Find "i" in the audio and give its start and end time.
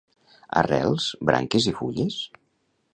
1.73-1.77